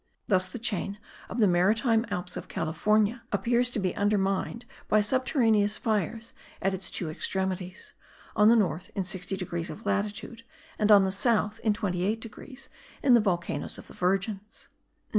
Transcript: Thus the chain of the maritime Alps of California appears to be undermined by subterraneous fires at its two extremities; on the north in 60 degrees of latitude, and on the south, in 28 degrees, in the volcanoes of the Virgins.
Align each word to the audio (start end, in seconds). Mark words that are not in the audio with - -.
Thus 0.27 0.47
the 0.47 0.57
chain 0.57 0.97
of 1.29 1.37
the 1.37 1.45
maritime 1.45 2.07
Alps 2.09 2.35
of 2.35 2.47
California 2.47 3.21
appears 3.31 3.69
to 3.69 3.77
be 3.79 3.95
undermined 3.95 4.65
by 4.87 4.99
subterraneous 4.99 5.77
fires 5.77 6.33
at 6.59 6.73
its 6.73 6.89
two 6.89 7.11
extremities; 7.11 7.93
on 8.35 8.49
the 8.49 8.55
north 8.55 8.89
in 8.95 9.03
60 9.03 9.37
degrees 9.37 9.69
of 9.69 9.85
latitude, 9.85 10.41
and 10.79 10.91
on 10.91 11.03
the 11.03 11.11
south, 11.11 11.59
in 11.59 11.73
28 11.73 12.19
degrees, 12.19 12.67
in 13.03 13.13
the 13.13 13.21
volcanoes 13.21 13.77
of 13.77 13.85
the 13.85 13.93
Virgins. 13.93 14.69